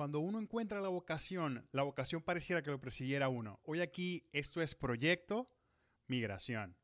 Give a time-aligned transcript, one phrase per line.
[0.00, 3.60] Cuando uno encuentra la vocación, la vocación pareciera que lo persiguiera uno.
[3.64, 5.50] Hoy aquí esto es Proyecto
[6.06, 6.79] Migración.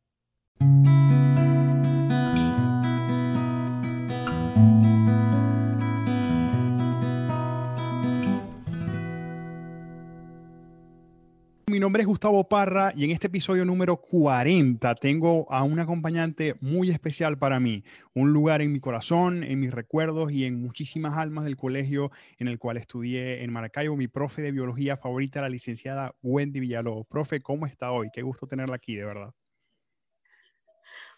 [11.77, 16.55] Mi nombre es Gustavo Parra y en este episodio número 40 tengo a un acompañante
[16.62, 17.84] muy especial para mí,
[18.15, 22.48] un lugar en mi corazón, en mis recuerdos y en muchísimas almas del colegio en
[22.48, 27.06] el cual estudié en Maracaibo, mi profe de biología favorita, la licenciada Wendy Villalobos.
[27.09, 28.08] Profe, ¿cómo está hoy?
[28.11, 29.34] Qué gusto tenerla aquí, de verdad.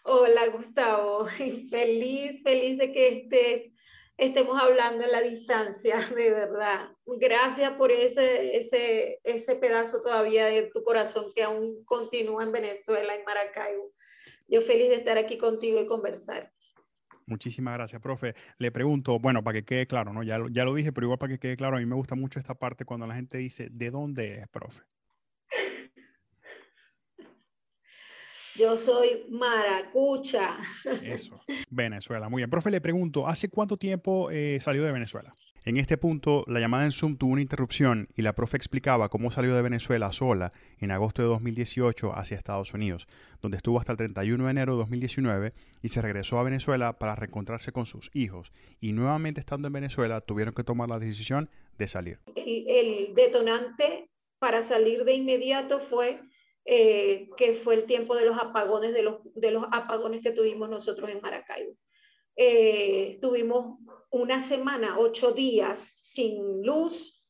[0.03, 1.25] Hola Gustavo,
[1.69, 3.71] feliz, feliz de que estés
[4.19, 6.89] estemos hablando en la distancia, de verdad.
[7.05, 13.15] Gracias por ese, ese, ese pedazo todavía de tu corazón que aún continúa en Venezuela,
[13.15, 13.91] en Maracaibo.
[14.47, 16.51] Yo feliz de estar aquí contigo y conversar.
[17.25, 18.33] Muchísimas gracias, profe.
[18.57, 20.23] Le pregunto, bueno, para que quede claro, ¿no?
[20.23, 22.39] Ya, ya lo dije, pero igual para que quede claro, a mí me gusta mucho
[22.39, 24.81] esta parte cuando la gente dice, ¿de dónde es, profe?
[28.59, 30.57] Yo soy maracucha.
[31.01, 32.27] Eso, Venezuela.
[32.27, 32.49] Muy bien.
[32.49, 35.33] Profe, le pregunto, ¿hace cuánto tiempo eh, salió de Venezuela?
[35.63, 39.31] En este punto, la llamada en Zoom tuvo una interrupción y la profe explicaba cómo
[39.31, 43.07] salió de Venezuela sola en agosto de 2018 hacia Estados Unidos,
[43.41, 47.15] donde estuvo hasta el 31 de enero de 2019 y se regresó a Venezuela para
[47.15, 48.51] reencontrarse con sus hijos.
[48.81, 52.19] Y nuevamente estando en Venezuela, tuvieron que tomar la decisión de salir.
[52.35, 56.19] El, el detonante para salir de inmediato fue
[56.65, 60.69] eh, que fue el tiempo de los apagones, de los, de los apagones que tuvimos
[60.69, 61.73] nosotros en Maracaibo.
[62.35, 63.79] Eh, tuvimos
[64.11, 67.21] una semana, ocho días sin luz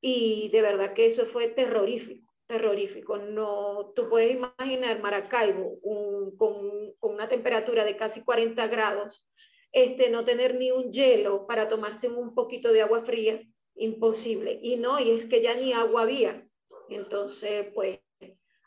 [0.00, 3.18] y de verdad que eso fue terrorífico, terrorífico.
[3.18, 9.26] No, tú puedes imaginar Maracaibo con, con, una temperatura de casi 40 grados,
[9.70, 13.40] este, no tener ni un hielo para tomarse un poquito de agua fría,
[13.74, 14.58] imposible.
[14.62, 16.46] Y no, y es que ya ni agua había.
[16.88, 18.00] Entonces, pues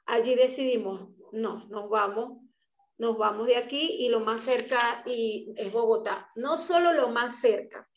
[0.06, 2.42] allí decidimos, no, nos vamos,
[2.98, 6.32] nos vamos de aquí y lo más cerca y es Bogotá.
[6.36, 7.90] No solo lo más cerca,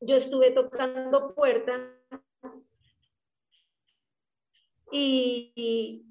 [0.00, 1.80] yo estuve tocando puertas
[4.92, 6.06] y,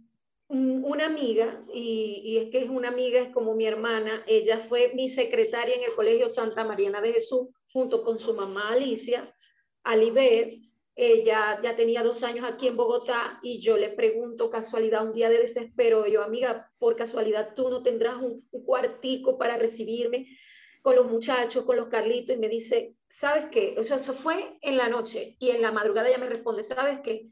[0.48, 5.08] una amiga, y, es que es una amiga, es como mi hermana, ella fue mi
[5.08, 9.34] secretaria en el Colegio Santa Mariana de Jesús, junto con su mamá Alicia,
[9.84, 10.58] Aliber,
[11.00, 15.30] ella ya tenía dos años aquí en Bogotá y yo le pregunto casualidad, un día
[15.30, 20.28] de desespero, yo, amiga, por casualidad tú no tendrás un, cuartico para recibirme
[20.82, 23.76] con los muchachos, con los Carlitos, y me dice, ¿sabes qué?
[23.78, 27.00] O sea, eso fue en la noche y en la madrugada ella me responde, ¿sabes
[27.02, 27.30] qué?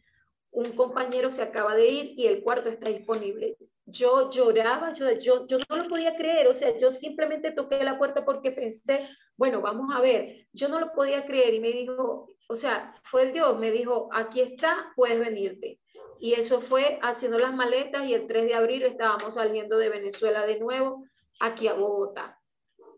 [0.52, 3.58] Un compañero se acaba de ir y el cuarto está disponible.
[3.86, 7.98] Yo lloraba, yo, yo, yo no lo podía creer, o sea, yo simplemente toqué la
[7.98, 9.02] puerta porque pensé,
[9.36, 13.32] bueno, vamos a ver, yo no lo podía creer y me dijo, o sea, fue
[13.32, 15.80] Dios, me dijo, aquí está, puedes venirte.
[16.20, 20.46] Y eso fue haciendo las maletas y el 3 de abril estábamos saliendo de Venezuela
[20.46, 21.04] de nuevo
[21.40, 22.40] aquí a Bogotá.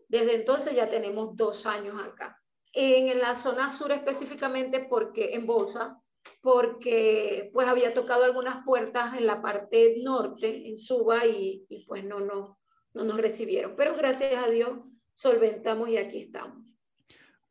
[0.08, 2.40] Desde entonces ya tenemos dos años acá.
[2.72, 6.00] En la zona sur específicamente porque en Bosa,
[6.40, 12.04] porque pues había tocado algunas puertas en la parte norte, en Suba, y, y pues
[12.04, 12.58] no, no,
[12.94, 13.74] no nos recibieron.
[13.76, 14.78] Pero gracias a Dios
[15.14, 16.69] solventamos y aquí estamos.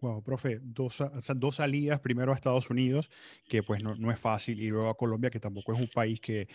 [0.01, 1.03] Wow, profe, dos,
[1.35, 3.09] dos salidas, primero a Estados Unidos,
[3.47, 6.21] que pues no, no, es fácil, y luego a Colombia, que tampoco es un país
[6.21, 6.47] que,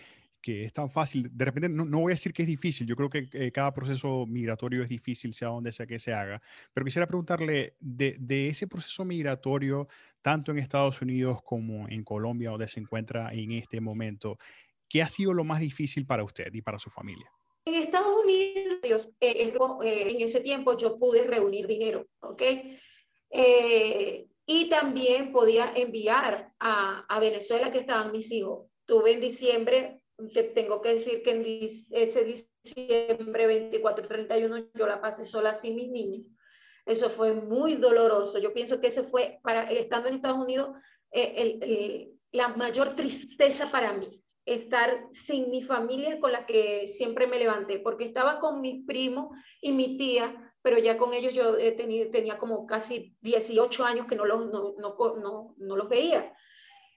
[0.45, 1.29] que es tan fácil.
[1.31, 3.73] De repente, no, no, voy a decir que es difícil, yo creo que eh, cada
[3.73, 6.39] proceso migratorio es difícil, sea donde sea que se haga,
[6.71, 9.87] pero quisiera preguntarle de, de, ese proceso migratorio,
[10.21, 14.37] tanto en Estados Unidos como en Colombia, donde se encuentra en este momento,
[14.87, 17.27] ¿qué ha sido lo más difícil para usted y para su familia?
[17.65, 19.51] En Estados Unidos, eh,
[19.83, 22.43] eh, en ese tiempo yo pude reunir dinero, ¿ok?
[23.29, 28.69] Eh, y también podía enviar a, a, Venezuela que estaban mis hijos.
[28.85, 30.01] Tuve en diciembre,
[30.33, 31.43] te tengo que decir que en
[31.91, 36.27] ese diciembre 24 31 yo la pasé sola sin mis niños.
[36.85, 38.37] Eso fue muy doloroso.
[38.37, 40.75] Yo pienso que ese fue, para estando en Estados Unidos,
[41.11, 46.87] eh, el, el, la mayor tristeza para mí, estar sin mi familia con la que
[46.89, 51.31] siempre me levanté, porque estaba con mis primos y mi tía, pero ya con ellos
[51.31, 55.87] yo he tenido, tenía como casi 18 años que no los, no, no, no, los
[55.87, 56.33] veía.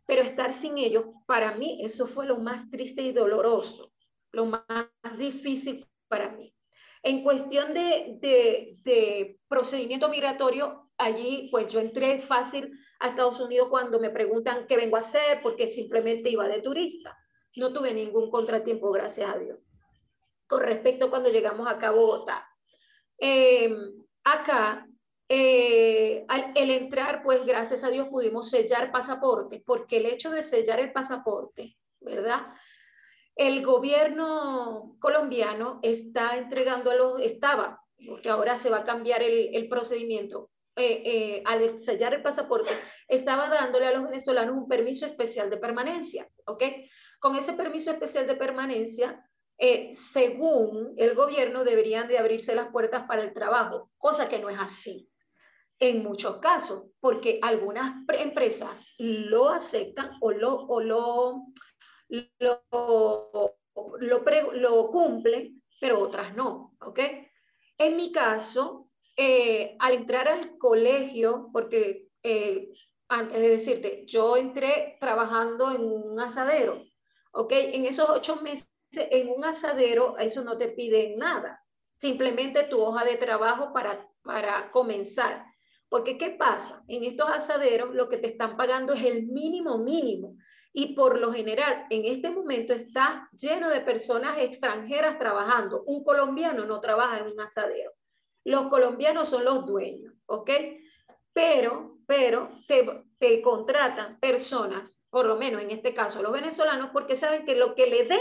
[0.06, 3.92] Pero estar sin ellos, para mí, eso fue lo más triste y doloroso,
[4.32, 4.64] lo más
[5.18, 6.54] difícil para mí.
[7.02, 13.68] En cuestión de, de, de, procedimiento migratorio, allí pues yo entré fácil a Estados Unidos
[13.68, 17.18] cuando me preguntan qué vengo a hacer, porque simplemente iba de turista.
[17.56, 19.58] No tuve ningún contratiempo, gracias a Dios.
[20.46, 22.47] Con respecto a cuando llegamos acá a Bogotá,
[23.18, 23.74] eh,
[24.24, 24.84] acá
[25.30, 26.24] Eh,
[26.54, 30.90] el entrar, pues gracias a Dios pudimos sellar pasaporte, porque el hecho de sellar el
[30.90, 32.46] pasaporte, ¿verdad?
[33.36, 40.48] El gobierno colombiano está entregando estaba, porque ahora se va a cambiar el, el procedimiento,
[40.76, 42.72] eh, eh, al sellar el pasaporte,
[43.06, 46.62] estaba dándole a los venezolanos un permiso especial de permanencia, ¿ok?
[47.20, 49.22] Con ese permiso especial de permanencia,
[49.58, 54.48] eh, según el gobierno, deberían de abrirse las puertas para el trabajo, cosa que no
[54.48, 55.08] es así
[55.80, 61.44] en muchos casos, porque algunas empresas lo aceptan o lo, o lo,
[62.08, 63.30] lo,
[64.00, 66.98] lo, cumplen, pero otras no, ¿ok?
[67.78, 72.70] En mi caso, eh, al entrar al colegio, porque eh,
[73.08, 76.82] antes de decirte, yo entré trabajando en un asadero,
[77.32, 77.52] ¿ok?
[77.52, 81.62] En esos ocho meses en un asadero, eso no te piden nada,
[81.96, 85.44] simplemente tu hoja de trabajo para, para comenzar.
[85.88, 86.82] Porque ¿qué pasa?
[86.86, 90.36] En estos asaderos lo que te están pagando es el mínimo mínimo.
[90.72, 95.82] Y por lo general, en este momento está lleno de personas extranjeras trabajando.
[95.84, 97.90] Un colombiano no trabaja en un asadero.
[98.44, 100.50] Los colombianos son los dueños, ¿ok?
[101.32, 107.14] Pero, pero te, te contratan personas, por lo menos en este caso los venezolanos, porque
[107.14, 108.18] saben que lo que le dé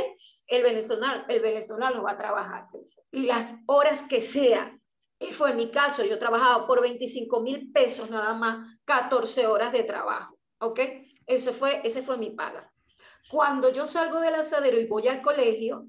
[0.47, 2.65] el venezolano, el venezolano va a trabajar.
[3.11, 4.77] Las horas que sea,
[5.17, 9.83] y fue mi caso, yo trabajaba por 25 mil pesos nada más, 14 horas de
[9.83, 10.81] trabajo, ¿ok?
[11.25, 12.69] Ese fue, ese fue mi paga.
[13.29, 15.87] Cuando yo salgo del asadero y voy al colegio,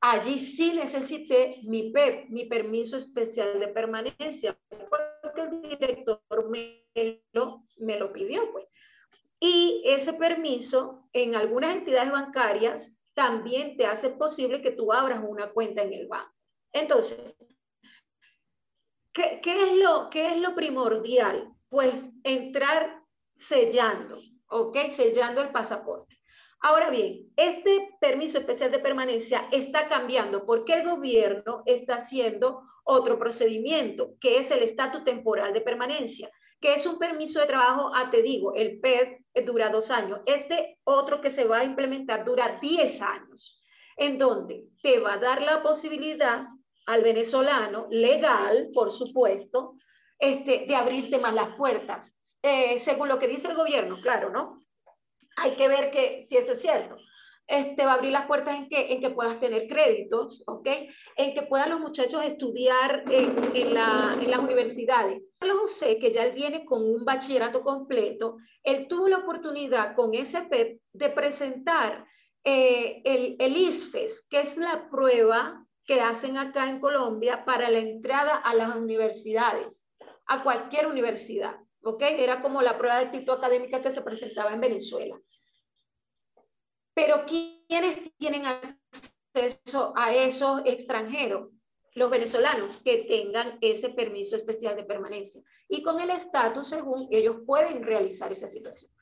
[0.00, 4.56] allí sí necesité mi PEP, mi permiso especial de permanencia,
[5.22, 6.84] porque el director me
[7.32, 8.66] lo, me lo pidió, pues.
[9.38, 15.50] Y ese permiso en algunas entidades bancarias también te hace posible que tú abras una
[15.50, 16.34] cuenta en el banco.
[16.72, 17.34] Entonces,
[19.12, 21.52] ¿Qué, es lo, ¿Qué es lo primordial?
[21.68, 23.02] Pues entrar
[23.36, 24.88] sellando, ¿ok?
[24.88, 26.19] Sellando el pasaporte.
[26.62, 33.18] Ahora bien, este permiso especial de permanencia está cambiando porque el gobierno está haciendo otro
[33.18, 36.28] procedimiento, que es el estatus temporal de permanencia,
[36.60, 40.20] que es un permiso de trabajo, ah, te digo, el PED dura dos años.
[40.26, 43.62] Este otro que se va a implementar dura 10 años,
[43.96, 46.46] en donde te va a dar la posibilidad
[46.86, 49.76] al venezolano, legal, por supuesto,
[50.18, 54.62] este, de abrirte más las puertas, eh, según lo que dice el gobierno, claro, ¿no?
[55.36, 56.96] Hay que ver que si eso es cierto.
[57.46, 60.68] Este, va a abrir las puertas en que, en que puedas tener créditos, ¿ok?
[61.16, 65.20] En que puedan los muchachos estudiar en, en, la, en las universidades.
[65.40, 70.14] Carlos José, que ya él viene con un bachillerato completo, él tuvo la oportunidad con
[70.14, 72.06] ese PEP de presentar
[72.44, 77.80] eh, el, el ISFES, que es la prueba que hacen acá en Colombia para la
[77.80, 79.88] entrada a las universidades,
[80.26, 82.02] a cualquier universidad, ¿ok?
[82.02, 85.18] Era como la prueba de título académica que se presentaba en Venezuela.
[86.94, 91.50] Pero ¿quiénes tienen acceso a esos extranjeros?
[91.94, 97.38] Los venezolanos que tengan ese permiso especial de permanencia y con el estatus según ellos
[97.46, 98.92] pueden realizar esa situación.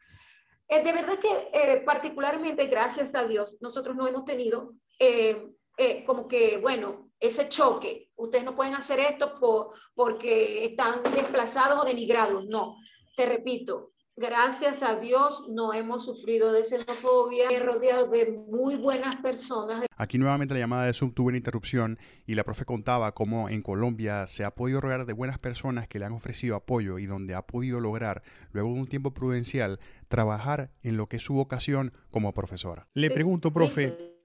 [0.68, 6.04] Eh, de verdad que eh, particularmente, gracias a Dios, nosotros no hemos tenido eh, eh,
[6.04, 11.84] como que, bueno, ese choque, ustedes no pueden hacer esto por, porque están desplazados o
[11.84, 12.46] denigrados.
[12.46, 12.76] No,
[13.16, 19.84] te repito, gracias a Dios no hemos sufrido de xenofobia, rodeados de muy buenas personas.
[19.96, 23.62] Aquí nuevamente la llamada de Zoom tuvo una interrupción y la profe contaba cómo en
[23.62, 27.34] Colombia se ha podido rodear de buenas personas que le han ofrecido apoyo y donde
[27.34, 31.92] ha podido lograr, luego de un tiempo prudencial, trabajar en lo que es su vocación
[32.10, 32.88] como profesora.
[32.94, 34.17] Le pregunto, profe,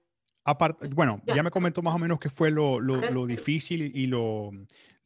[0.90, 1.42] bueno, ya.
[1.42, 4.50] me comentó más o menos qué fue lo, lo, difícil y lo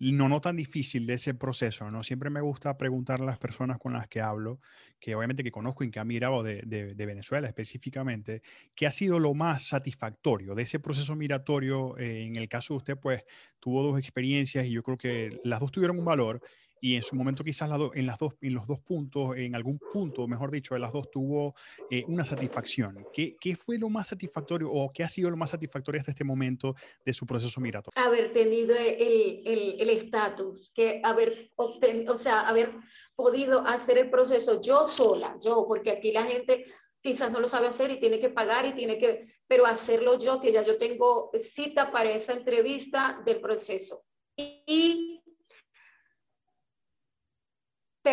[0.01, 2.03] no, no tan difícil de ese proceso, ¿no?
[2.03, 4.61] Siempre me gusta preguntar a las personas con las que hablo,
[4.99, 8.43] que obviamente que conozco y que han mirado de, de, Venezuela específicamente,
[8.75, 11.97] qué ha sido lo más satisfactorio de ese proceso migratorio.
[11.99, 13.25] Eh, en el caso de usted, pues
[13.61, 16.41] tuvo dos experiencias y yo creo que las dos tuvieron un valor
[16.81, 20.27] y en su momento quizás en, las dos, en los dos puntos, en algún punto,
[20.27, 21.55] mejor dicho, de las dos tuvo
[21.91, 23.07] eh, una satisfacción.
[23.13, 26.25] ¿Qué, ¿Qué, fue lo más satisfactorio o qué ha sido lo más satisfactorio hasta este
[26.25, 28.01] momento de su proceso migratorio?
[28.03, 32.73] Haber tenido el estatus, el, que haber o sea, haber
[33.15, 36.67] podido hacer el proceso yo sola, yo, porque aquí la gente
[37.01, 40.41] quizás no lo sabe hacer y tiene que pagar y tiene que, pero hacerlo yo,
[40.41, 44.05] que ya yo tengo cita para esa entrevista del proceso.
[44.37, 45.21] Y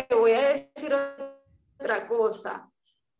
[0.04, 2.70] te voy a decir otra cosa.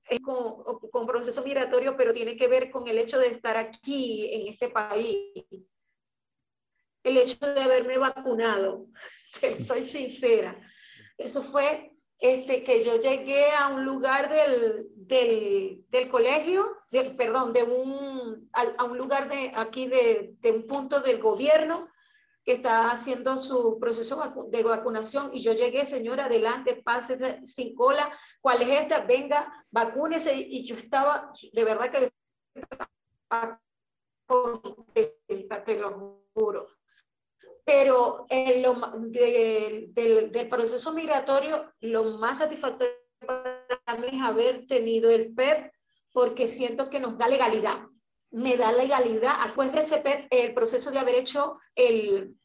[0.09, 4.29] Es con, con, proceso migratorio, pero tiene que ver con el hecho de estar aquí,
[4.33, 5.33] en este país.
[7.03, 8.87] El hecho de haberme vacunado,
[9.67, 10.57] soy sincera.
[11.19, 17.53] Eso fue este, que yo llegué a un lugar del, del, del colegio, de, perdón,
[17.53, 21.89] de un, a, a, un lugar de aquí de, de un punto del gobierno
[22.47, 28.09] que está haciendo su proceso de vacunación y yo llegué, señora, adelante, pase sin cola,
[28.41, 29.01] ¿cuál es esta?
[29.01, 32.13] Venga, vacúnese y yo estaba, de verdad que
[35.65, 36.69] te lo juro.
[37.65, 38.75] Pero en lo,
[39.09, 42.95] de, de, del proceso migratorio, lo más satisfactorio
[43.85, 45.73] para mí es haber tenido el PEP
[46.13, 47.89] porque siento que nos da legalidad
[48.37, 52.37] me da legalidad, después de ese el proceso de haber hecho el,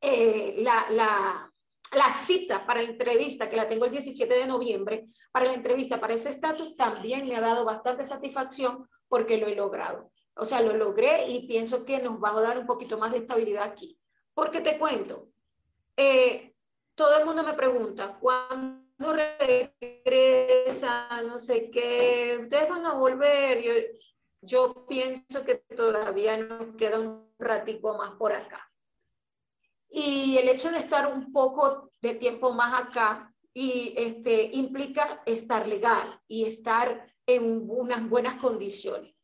[0.00, 1.52] eh, la, la,
[1.92, 6.00] la, cita para la entrevista, que la tengo el 17 de noviembre, para la entrevista
[6.00, 10.10] para ese estatus, también me ha dado bastante satisfacción porque lo he logrado.
[10.36, 13.18] O sea, lo logré y pienso que nos va a dar un poquito más de
[13.18, 13.98] estabilidad aquí.
[14.32, 15.28] Porque te cuento,
[15.98, 16.54] eh,
[16.94, 21.08] todo el mundo me pregunta, ¿cuándo regresa?
[21.26, 23.60] No sé qué, ustedes van a volver.
[23.60, 23.72] Yo,
[24.46, 28.70] yo pienso que todavía nos queda un ratico más por acá.
[29.90, 35.66] Y el hecho de estar un poco de tiempo más acá y este, implica estar
[35.66, 39.14] legal y estar en unas buenas condiciones.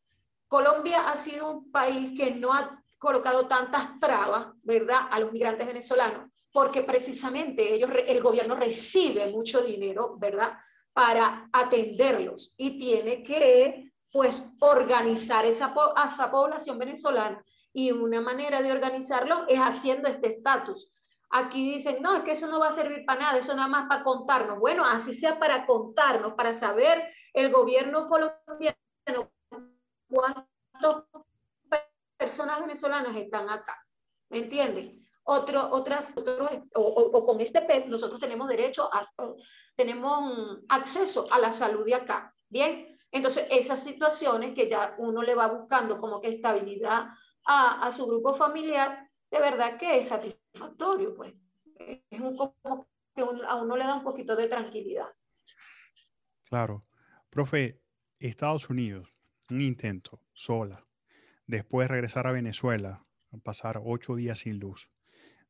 [0.49, 5.67] Colombia ha sido un país que no ha colocado tantas trabas, ¿verdad?, a los migrantes
[5.67, 10.59] venezolanos, porque precisamente ellos, el gobierno recibe mucho dinero, ¿verdad?,
[10.93, 17.43] para atenderlos y tiene que pues organizar esa, esa población venezolana.
[17.73, 20.93] Y una manera de organizarlo es haciendo este estatus.
[21.31, 23.89] Aquí dicen, no, es que eso no va a servir para nada, eso nada más
[23.89, 24.59] para contarnos.
[24.59, 27.03] Bueno, así sea para contarnos, para saber
[27.33, 29.33] el gobierno colombiano
[30.11, 31.05] cuántas
[32.19, 33.83] personas venezolanas están acá.
[34.29, 35.03] ¿Me entienden?
[35.25, 36.15] Otro, otras,
[36.75, 39.03] o, o, con este PET nosotros tenemos derecho a,
[39.77, 42.35] tenemos acceso a la salud de acá.
[42.51, 47.09] Bien, entonces, esas situaciones que ya uno le va buscando como que estabilidad
[47.45, 51.35] a, a su grupo familiar, de verdad que es satisfactorio, pues.
[51.77, 55.09] Es un, como que a uno le da un poquito de tranquilidad.
[56.45, 56.83] Claro.
[57.29, 57.81] Profe,
[58.19, 59.15] Estados Unidos,
[59.51, 60.87] un intento, sola.
[61.47, 63.05] Después regresar a Venezuela,
[63.43, 64.91] pasar ocho días sin luz.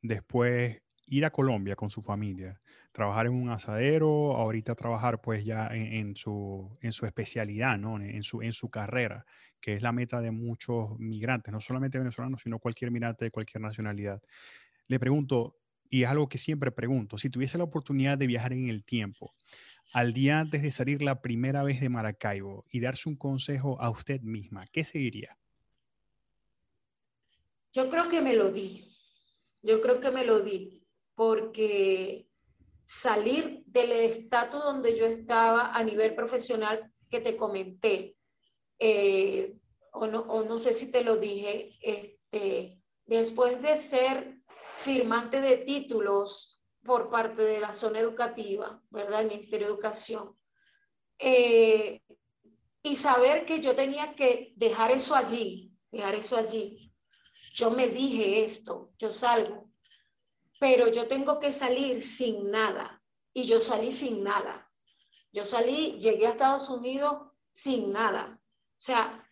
[0.01, 2.61] Después ir a Colombia con su familia,
[2.93, 8.01] trabajar en un asadero, ahorita trabajar pues ya en, su, en su especialidad, ¿no?
[8.01, 9.27] En, su, en su carrera,
[9.61, 13.61] que es la meta de muchos migrantes, no solamente venezolanos, sino cualquier migrante de cualquier
[13.61, 14.23] nacionalidad.
[14.89, 15.57] Le pregunto,
[15.89, 19.35] y es algo que siempre pregunto, si tuviese la oportunidad de viajar en el tiempo,
[19.93, 23.91] al día antes de salir la primera vez de Maracaibo y darse un consejo a
[23.91, 25.37] usted misma, ¿qué seguiría?
[27.75, 28.89] Yo creo que me lo di.
[29.63, 30.82] Yo creo que me lo di
[31.15, 32.27] porque
[32.85, 38.17] salir del estatus donde yo estaba a nivel profesional que te comenté,
[38.79, 39.55] eh,
[39.93, 44.39] o, no, o, no, sé si te lo dije, este, después de ser
[44.81, 49.21] firmante de títulos por parte de la zona educativa, ¿verdad?
[49.21, 50.37] El Ministerio de Educación,
[51.19, 52.03] eh,
[52.83, 56.93] y saber que yo tenía que dejar eso allí, dejar eso allí.
[57.55, 59.72] Yo me dije esto, yo salgo
[60.63, 63.03] pero yo tengo que salir sin nada.
[63.35, 64.71] Y yo salí sin nada.
[65.33, 68.39] Yo salí, llegué a Estados Unidos sin nada.
[68.41, 69.29] O sea,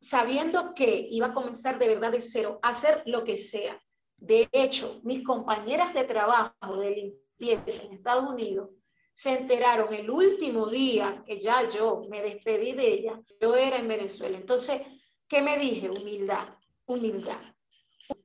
[0.00, 3.78] sabiendo que iba a comenzar de verdad de cero, hacer lo que sea.
[4.16, 6.90] De hecho, mis compañeras de trabajo de
[7.38, 8.70] limpieza en Estados Unidos
[9.12, 13.88] se enteraron el último día que ya yo me despedí de ella, yo era en
[13.88, 14.38] Venezuela.
[14.38, 14.80] Entonces,
[15.28, 15.90] ¿qué me dije?
[15.90, 16.48] Humildad,
[16.86, 17.42] humildad.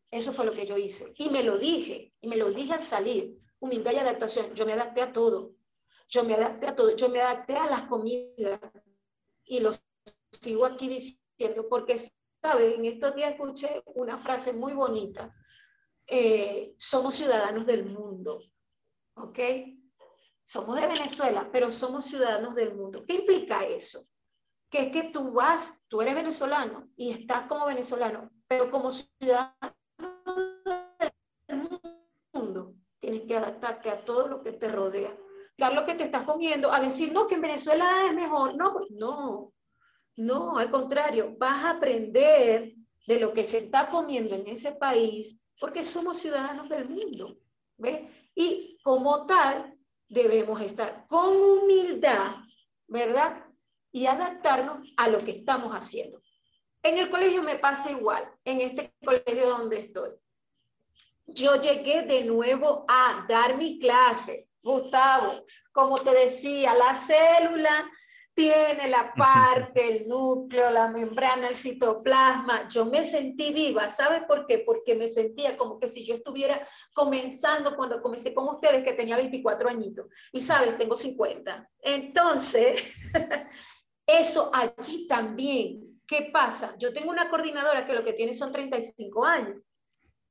[0.09, 1.13] Eso fue lo que yo hice.
[1.17, 3.37] Y me lo dije, y me lo dije al salir.
[3.59, 4.53] Humildad y adaptación.
[4.53, 5.53] Yo me adapté a todo.
[6.07, 6.95] Yo me adapté a todo.
[6.95, 8.59] Yo me adapté a las comidas.
[9.43, 9.71] Y lo
[10.31, 11.97] sigo aquí diciendo porque,
[12.41, 12.77] ¿sabes?
[12.77, 15.33] En estos días escuché una frase muy bonita.
[16.05, 18.39] Eh, somos ciudadanos del mundo.
[19.15, 19.39] ¿Ok?
[20.45, 23.03] Somos de Venezuela, pero somos ciudadanos del mundo.
[23.05, 24.07] ¿Qué implica eso?
[24.69, 29.76] Que es que tú vas, tú eres venezolano y estás como venezolano, pero como ciudadano
[33.37, 35.15] adaptarte a todo lo que te rodea.
[35.57, 38.55] Dar lo que te estás comiendo, a decir, no, que en Venezuela es mejor.
[38.55, 39.53] No, pues, no,
[40.17, 42.73] no, al contrario, vas a aprender
[43.05, 47.37] de lo que se está comiendo en ese país, porque somos ciudadanos del mundo.
[47.77, 48.09] ¿ves?
[48.35, 49.75] Y como tal,
[50.09, 52.35] debemos estar con humildad,
[52.87, 53.45] ¿verdad?
[53.91, 56.21] Y adaptarnos a lo que estamos haciendo.
[56.83, 60.11] En el colegio me pasa igual, en este colegio donde estoy.
[61.27, 67.89] Yo llegué de nuevo a dar mi clase, Gustavo, como te decía, la célula
[68.37, 72.67] tiene la parte, el núcleo, la membrana, el citoplasma.
[72.67, 74.59] Yo me sentí viva, ¿sabes por qué?
[74.59, 79.17] Porque me sentía como que si yo estuviera comenzando cuando comencé con ustedes, que tenía
[79.17, 80.05] 24 añitos.
[80.31, 81.67] Y sabes, tengo 50.
[81.81, 82.83] Entonces,
[84.05, 85.99] eso allí también.
[86.07, 86.75] ¿Qué pasa?
[86.77, 89.61] Yo tengo una coordinadora que lo que tiene son 35 años.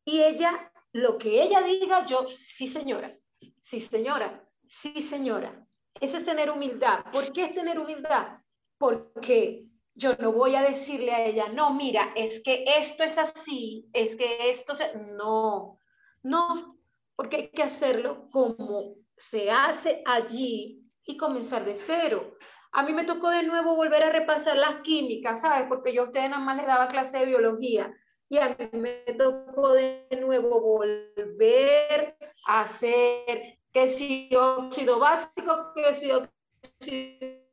[0.04, 3.10] Y ella, lo que ella diga, yo, sí señora,
[3.60, 5.66] sí señora, sí señora.
[6.00, 7.04] Eso es tener humildad.
[7.12, 8.38] ¿Por qué es tener humildad?
[8.78, 13.88] Porque yo no voy a decirle a ella, no, mira, es que esto es así,
[13.92, 14.94] es que esto se...
[14.94, 15.78] No,
[16.22, 16.78] no,
[17.14, 22.36] porque hay que hacerlo como se hace allí y comenzar de cero.
[22.72, 25.66] A mí me tocó de nuevo volver a repasar las químicas, ¿sabes?
[25.68, 27.94] Porque yo a ustedes nada más les daba clase de biología
[28.28, 32.16] y a mí me tocó de nuevo volver
[32.46, 37.46] a hacer que si óxido básico, que si óxido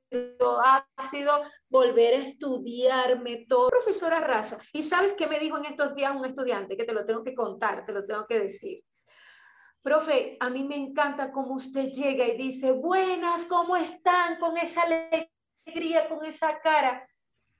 [0.98, 3.70] ácido, volver a estudiarme todo.
[3.70, 6.78] Profesora Raza, ¿y sabes qué me dijo en estos días un estudiante?
[6.78, 8.84] Que te lo tengo que contar, te lo tengo que decir.
[9.82, 14.40] Profe, a mí me encanta cómo usted llega y dice, buenas, ¿cómo están?
[14.40, 17.06] Con esa alegría, con esa cara.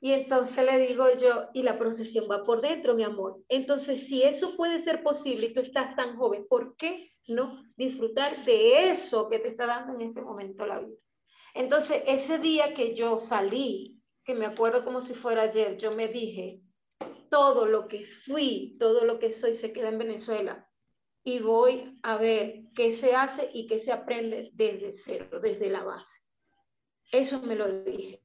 [0.04, 3.42] Y entonces le digo yo, y la procesión va por dentro, mi amor.
[3.48, 7.64] Entonces, si eso puede ser posible y tú estás tan joven, ¿por qué ¿no?
[7.78, 10.98] Disfrutar de eso que te está dando en este momento la vida.
[11.54, 16.08] Entonces, ese día que yo salí, que me acuerdo como si fuera ayer, yo me
[16.08, 16.62] dije,
[17.30, 20.68] todo lo que fui, todo lo que soy se queda en Venezuela
[21.24, 25.84] y voy a ver qué se hace y qué se aprende desde cero, desde la
[25.84, 26.20] base.
[27.12, 28.23] Eso me lo dije.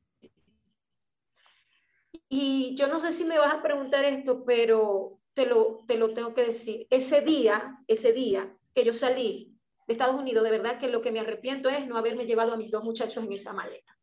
[2.28, 6.14] Y yo no sé si me vas a preguntar esto, pero te lo, te lo
[6.14, 6.86] tengo que decir.
[6.90, 11.12] Ese día, ese día, que yo salí de Estados Unidos, de verdad que lo que
[11.12, 13.98] me arrepiento es no haberme llevado a mis dos muchachos en esa maleta.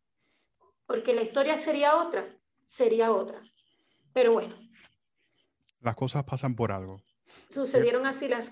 [0.86, 2.36] Porque la historia sería otra,
[2.66, 3.42] sería otra.
[4.14, 4.56] Pero bueno.
[5.82, 7.02] Las cosas pasan por algo.
[7.50, 8.52] Sucedieron así las...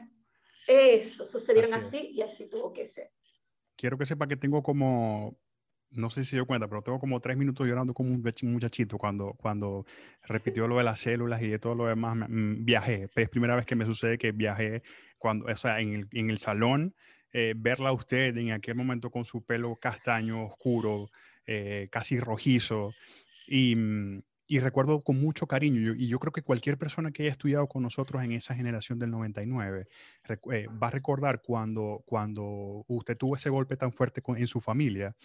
[0.67, 3.11] Eso, sucedieron así, así y así tuvo que ser.
[3.75, 5.37] Quiero que sepa que tengo como
[5.93, 8.97] no sé si se dio cuenta, pero tengo como tres minutos llorando como un muchachito
[8.97, 9.85] cuando, cuando
[10.23, 12.17] repitió lo de las células y de todo lo demás.
[12.29, 14.83] Mm, viajé, es primera vez que me sucede que viajé
[15.17, 16.95] cuando, o sea, en el, en el salón,
[17.31, 21.09] eh, verla a usted en aquel momento con su pelo castaño, oscuro,
[21.47, 22.93] eh, casi rojizo.
[23.47, 27.31] Y, mm, y, recuerdo con mucho cariño, y yo creo que cualquier persona que haya
[27.31, 29.87] estudiado con nosotros en esa generación del 99
[30.51, 34.59] eh, va a recordar cuando, cuando usted tuvo ese golpe tan fuerte con, en su
[34.61, 35.15] familia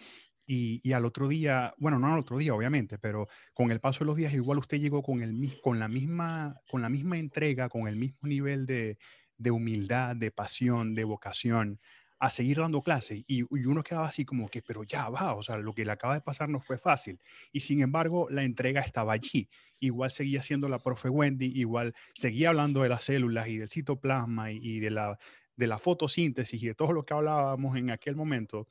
[0.51, 4.05] y, al otro día, bueno, no al otro día, obviamente, pero con el paso de
[4.05, 7.87] los días, igual usted llegó con, el, con, la, misma, con la misma entrega, con
[7.87, 8.97] el mismo nivel de,
[9.37, 11.79] de humildad, de pasión, de vocación,
[12.17, 13.23] a seguir dando clases.
[13.27, 15.91] Y, y, uno quedaba así como que, pero ya va, o sea, lo que le
[15.91, 17.19] acaba de pasar no fue fácil.
[17.51, 19.47] Y sin embargo, la entrega estaba allí.
[19.79, 24.51] Igual seguía siendo la profe Wendy, igual seguía hablando de las células y del citoplasma
[24.51, 25.19] y, y de la
[25.59, 28.67] de la fotosíntesis y de todo lo que hablábamos en aquel momento,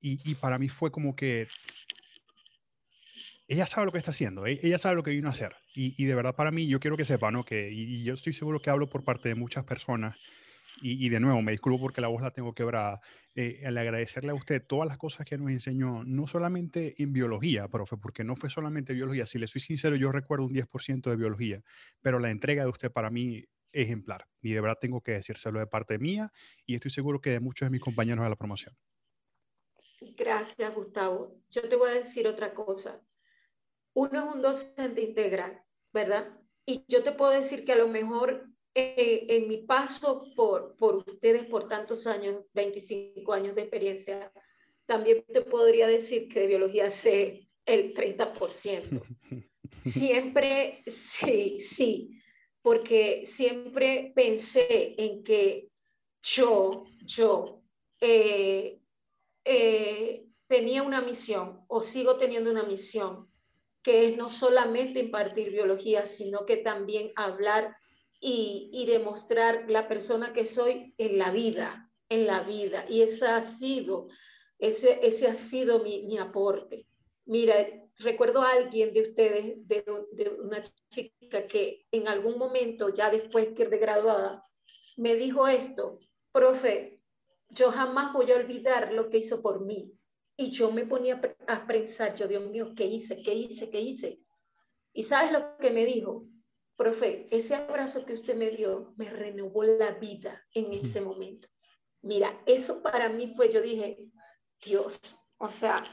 [0.00, 1.48] y, para mí fue como que
[3.48, 5.56] ella sabe lo que está haciendo, e, ella sabe lo que vino a hacer.
[5.74, 7.44] Y, de verdad para mí, yo quiero que sepa, ¿no?
[7.44, 10.16] Que, y, yo estoy seguro que hablo por parte de muchas personas.
[10.82, 13.00] Y, de nuevo, me disculpo porque la voz la tengo quebrada.
[13.34, 17.68] Eh, al agradecerle a usted todas las cosas que nos enseñó, no solamente en biología,
[17.68, 19.26] profe, porque no fue solamente biología.
[19.26, 21.62] Si le soy sincero, yo recuerdo un 10% de biología,
[22.00, 24.26] pero la entrega de usted para mí ejemplar.
[24.40, 26.32] Y de verdad tengo que decírselo de parte mía
[26.66, 28.74] y estoy seguro que de muchos de mis compañeros de la promoción.
[30.00, 31.36] Gracias, Gustavo.
[31.50, 33.02] Yo te voy a decir otra cosa.
[33.94, 36.38] Uno es un docente integral, ¿verdad?
[36.64, 40.96] Y yo te puedo decir que a lo mejor eh, en mi paso por, por
[40.96, 44.32] ustedes por tantos años, 25 años de experiencia,
[44.86, 49.02] también te podría decir que de biología sé el 30%.
[49.82, 52.20] Siempre, sí, sí,
[52.60, 55.68] porque siempre pensé en que
[56.22, 57.62] yo, yo,
[58.00, 58.79] eh,
[59.44, 63.28] eh, tenía una misión o sigo teniendo una misión,
[63.82, 67.76] que es no solamente impartir biología, sino que también hablar
[68.20, 72.84] y, demostrar la persona que soy en la vida, en la vida.
[72.88, 74.08] Y ese ha sido,
[74.58, 76.86] ese, ese ha sido mi, aporte.
[77.24, 77.54] Mira,
[77.98, 83.48] recuerdo a alguien de ustedes, de, de, una chica que en algún momento, ya después
[83.56, 84.44] que de graduada,
[84.96, 85.98] me dijo esto,
[86.32, 86.99] profe,
[87.50, 89.92] yo jamás voy a olvidar lo que hizo por mí.
[90.36, 93.22] Y yo me ponía a pensar, yo, Dios mío, ¿qué hice?
[93.22, 93.68] ¿Qué hice?
[93.68, 94.20] ¿Qué hice?
[94.92, 96.24] Y sabes lo que me dijo,
[96.76, 101.48] profe, ese abrazo que usted me dio me renovó la vida en ese momento.
[102.02, 103.98] Mira, eso para mí fue, yo dije,
[104.64, 104.98] Dios,
[105.36, 105.84] o sea,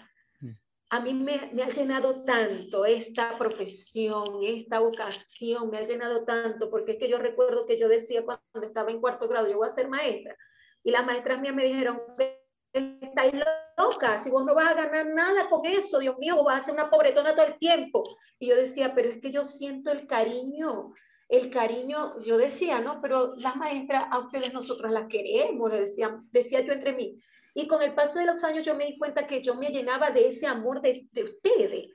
[0.89, 6.70] a mí me, me, ha llenado tanto esta profesión, esta vocación, me ha llenado tanto,
[6.70, 9.67] porque es que yo recuerdo que yo decía cuando estaba en cuarto grado, yo voy
[9.67, 10.38] a ser maestra,
[10.83, 12.01] y las maestras mías me dijeron,
[12.73, 13.33] estáis
[13.77, 16.65] loca, si vos no vas a ganar nada con eso, Dios mío, vos vas a
[16.65, 18.03] ser una pobretona todo el tiempo.
[18.39, 20.93] Y yo decía, pero es que yo siento el cariño,
[21.29, 23.01] el cariño, yo decía, ¿no?
[23.01, 27.19] Pero las maestras, a ustedes nosotros las queremos, decía, decía yo entre mí.
[27.53, 30.11] Y con el paso de los años yo me di cuenta que yo me llenaba
[30.11, 31.87] de ese amor de, de ustedes.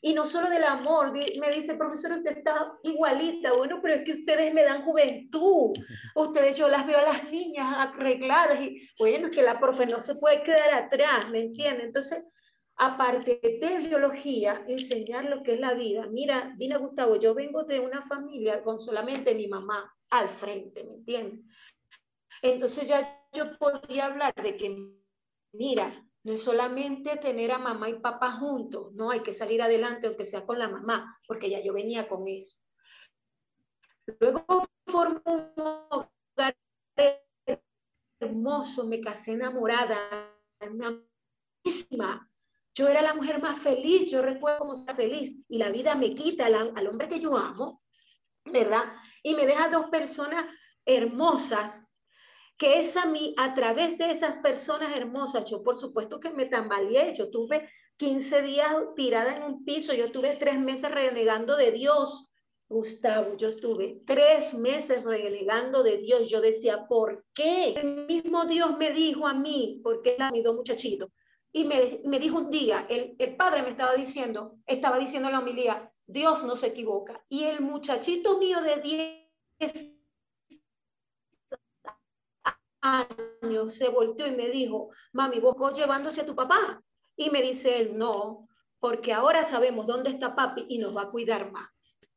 [0.00, 3.52] Y no solo del amor, me dice, profesor, usted está igualita.
[3.52, 5.72] Bueno, pero es que ustedes me dan juventud.
[6.14, 8.60] Ustedes, yo las veo a las niñas arregladas.
[8.60, 11.84] Y bueno, es que la profe no se puede quedar atrás, ¿me entiende?
[11.84, 12.22] Entonces,
[12.76, 16.06] aparte de biología, enseñar lo que es la vida.
[16.06, 20.94] Mira, Dina Gustavo, yo vengo de una familia con solamente mi mamá al frente, ¿me
[20.94, 21.40] entiendes?
[22.40, 24.76] Entonces ya yo podía hablar de que,
[25.52, 25.90] mira,
[26.28, 30.44] no solamente tener a mamá y papá juntos, no, hay que salir adelante aunque sea
[30.44, 32.56] con la mamá, porque ya yo venía con eso.
[34.20, 36.56] Luego formó un hogar
[38.20, 40.34] hermoso, me casé enamorada,
[41.64, 42.30] misma.
[42.74, 46.14] Yo era la mujer más feliz, yo recuerdo cómo estaba feliz y la vida me
[46.14, 47.82] quita al hombre que yo amo,
[48.44, 48.84] ¿verdad?
[49.22, 50.44] Y me deja dos personas
[50.84, 51.82] hermosas
[52.58, 56.46] que es a mí, a través de esas personas hermosas, yo por supuesto que me
[56.46, 61.70] tambaleé, yo tuve 15 días tirada en un piso, yo tuve tres meses renegando de
[61.70, 62.26] Dios,
[62.68, 67.74] Gustavo, yo estuve tres meses renegando de Dios, yo decía, ¿por qué?
[67.76, 71.10] El mismo Dios me dijo a mí, porque él mi dos muchachito,
[71.52, 75.32] y me, me, dijo un día, el, el padre me estaba diciendo, estaba diciendo en
[75.32, 78.80] la homilía, Dios no se equivoca, y el muchachito mío de
[79.60, 79.97] 10
[83.42, 86.82] años se volteó y me dijo, mami, vos vos llevándose a tu papá.
[87.16, 88.48] Y me dice él, no,
[88.80, 91.68] porque ahora sabemos dónde está papi y nos va a cuidar más.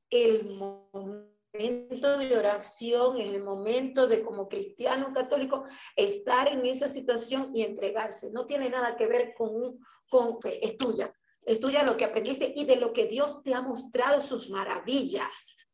[0.09, 7.55] El momento de oración, es el momento de como cristiano católico estar en esa situación
[7.55, 8.31] y entregarse.
[8.31, 9.79] No tiene nada que ver con,
[10.09, 13.61] con es tuya, es tuya lo que aprendiste y de lo que Dios te ha
[13.61, 15.67] mostrado sus maravillas,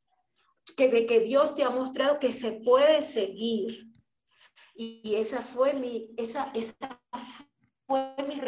[0.75, 3.87] que de que Dios te ha mostrado que se puede seguir,
[4.78, 7.02] y esa fue mi, esa, esa
[7.88, 8.40] fue mi,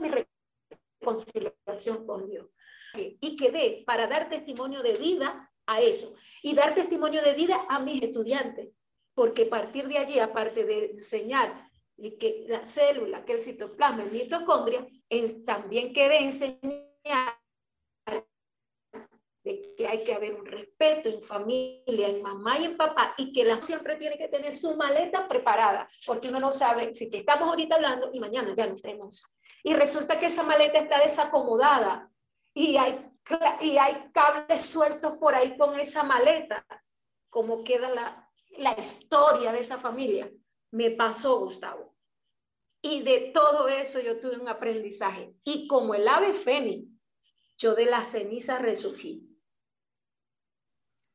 [0.00, 0.10] mi
[1.00, 2.46] reconciliación con Dios.
[2.94, 6.14] Y quedé para dar testimonio de vida a eso.
[6.42, 8.70] Y dar testimonio de vida a mis estudiantes.
[9.14, 11.70] Porque a partir de allí, aparte de enseñar
[12.20, 14.86] que la célula, que el citoplasma, el mitocondria,
[15.44, 17.38] también quedé enseñar
[19.46, 23.32] de que hay que haber un respeto en familia, en mamá y en papá, y
[23.32, 27.18] que la siempre tiene que tener su maleta preparada, porque uno no sabe si que
[27.18, 29.24] estamos ahorita hablando y mañana ya no estemos.
[29.62, 32.10] Y resulta que esa maleta está desacomodada
[32.52, 33.08] y hay,
[33.60, 36.66] y hay cables sueltos por ahí con esa maleta.
[37.30, 38.28] ¿Cómo queda la,
[38.58, 40.28] la historia de esa familia?
[40.72, 41.94] Me pasó, Gustavo.
[42.82, 45.34] Y de todo eso yo tuve un aprendizaje.
[45.44, 46.88] Y como el ave fénix,
[47.58, 49.35] yo de la ceniza resurgí.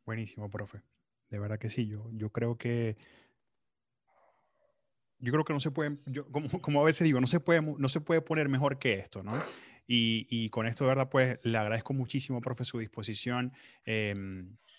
[0.05, 0.81] Buenísimo, profe.
[1.29, 1.87] De verdad que sí.
[1.87, 2.97] Yo, yo creo que.
[5.19, 7.61] Yo creo que no se puede, yo, como, como a veces digo, no se, puede,
[7.61, 9.33] no se puede poner mejor que esto, ¿no?
[9.85, 13.53] Y, y con esto, de verdad, pues le agradezco muchísimo, profe, su disposición.
[13.85, 14.15] Eh,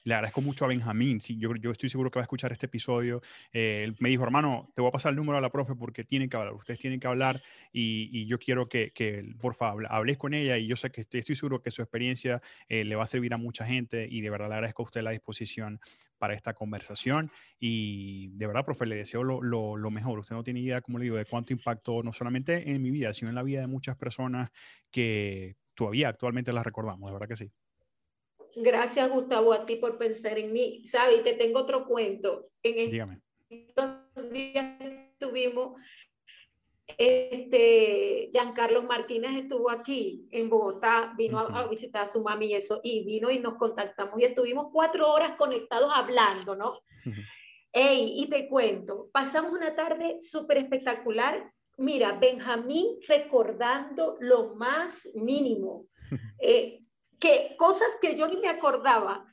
[0.05, 1.21] le agradezco mucho a Benjamín.
[1.21, 3.23] Sí, yo, yo estoy seguro que va a escuchar este episodio.
[3.53, 6.05] Eh, él me dijo, hermano, te voy a pasar el número a la profe porque
[6.05, 6.55] tienen que hablar.
[6.55, 10.59] Ustedes tienen que hablar y, y yo quiero que, que, por favor, hables con ella.
[10.59, 13.33] Y yo sé que estoy, estoy seguro que su experiencia eh, le va a servir
[13.35, 14.07] a mucha gente.
[14.11, 15.81] Y de verdad le agradezco a usted la disposición
[16.19, 17.31] para esta conversación.
[17.59, 20.19] Y de verdad, profe, le deseo lo, lo, lo mejor.
[20.19, 23.15] Usted no tiene idea, como le digo, de cuánto impacto, no solamente en mi vida,
[23.15, 24.51] sino en la vida de muchas personas
[24.91, 27.09] que todavía actualmente las recordamos.
[27.09, 27.53] De verdad que sí.
[28.57, 30.85] Gracias, Gustavo, a ti por pensar en mí.
[30.85, 31.23] ¿Sabes?
[31.23, 32.49] Te tengo otro cuento.
[32.63, 33.21] En Dígame.
[33.49, 34.79] estos días
[35.19, 35.81] tuvimos,
[36.99, 42.81] este, Giancarlo Martínez estuvo aquí en Bogotá, vino a, visitar a su mami y eso,
[42.83, 46.73] y vino y nos contactamos y estuvimos cuatro horas conectados hablando, ¿no?
[47.73, 51.51] Ey, y te cuento, pasamos una tarde súper espectacular.
[51.79, 55.87] Mira, Benjamín recordando lo más mínimo.
[56.39, 56.83] Eh,
[57.23, 59.25] que cosas que yo ni me acordaba.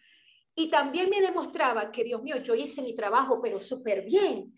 [0.53, 4.53] Y también me demostraba que, Dios mío, yo hice mi trabajo, pero súper bien.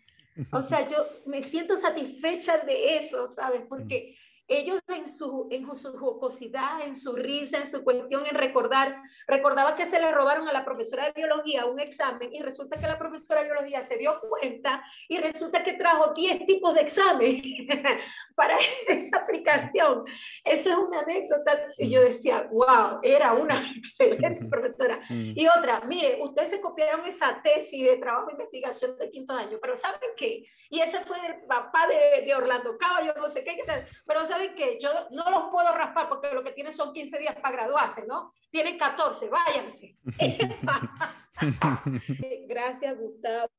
[0.51, 3.61] O sea, yo me siento satisfecha de eso, ¿sabes?
[3.69, 4.17] Porque
[4.51, 9.77] ellos en su, en su jocosidad, en su risa, en su cuestión, en recordar, recordaba
[9.77, 12.99] que se le robaron a la profesora de biología un examen y resulta que la
[12.99, 17.41] profesora de biología se dio cuenta y resulta que trajo 10 tipos de examen
[18.35, 20.03] para esa aplicación.
[20.43, 24.99] Eso es una anécdota y yo decía, wow, era una excelente profesora.
[25.09, 29.59] Y otra, mire, ustedes se copiaron esa tesis de trabajo de investigación de quinto año,
[29.61, 30.43] pero ¿saben qué?
[30.69, 33.57] Y ese fue del papá de, de Orlando Caballo, no sé qué,
[34.05, 34.77] pero ¿saben qué?
[34.79, 38.33] Yo no los puedo raspar porque lo que tienen son 15 días para graduarse, ¿no?
[38.49, 39.97] Tienen 14, váyanse.
[42.47, 43.49] Gracias, Gustavo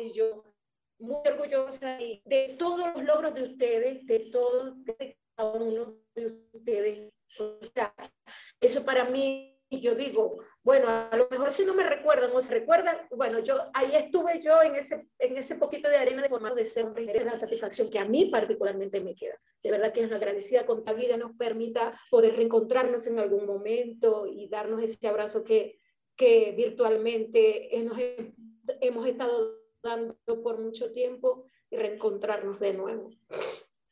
[0.00, 0.44] y yo.
[0.98, 7.12] Muy orgullosa de todos los logros de ustedes, de todos, de cada uno de ustedes.
[7.38, 7.94] O sea,
[8.60, 12.54] eso para mí yo digo, bueno, a lo mejor si no me recuerdan o se
[12.54, 16.54] recuerdan, bueno, yo ahí estuve yo en ese, en ese poquito de arena de formato
[16.54, 19.34] de ser hombre, es la satisfacción que a mí particularmente me queda.
[19.62, 24.26] De verdad que es agradecida con la vida nos permita poder reencontrarnos en algún momento
[24.26, 25.80] y darnos ese abrazo que,
[26.16, 27.98] que virtualmente nos
[28.80, 33.10] hemos estado dando por mucho tiempo y reencontrarnos de nuevo.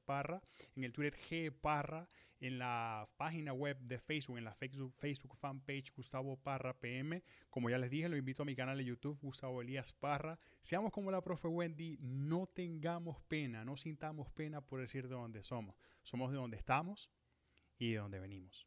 [0.04, 0.40] Parra,
[0.76, 2.08] en el Twitter G Parra,
[2.40, 7.22] en la página web de Facebook, en la Facebook, Facebook fanpage Gustavo Parra PM.
[7.50, 10.38] Como ya les dije, lo invito a mi canal de YouTube, Gustavo Elías Parra.
[10.60, 15.42] Seamos como la profe Wendy, no tengamos pena, no sintamos pena por decir de dónde
[15.42, 15.74] somos.
[16.04, 17.10] Somos de donde estamos
[17.78, 18.66] y de dónde venimos.